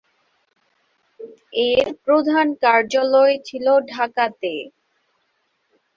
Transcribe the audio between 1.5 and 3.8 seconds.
এর প্রধান কার্যালয় ছিল